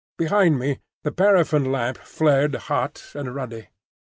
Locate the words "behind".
0.17-0.57